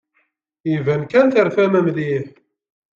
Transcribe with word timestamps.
Iban 0.73 1.01
kan 1.11 1.27
terfam 1.33 1.73
mliḥ. 1.85 2.25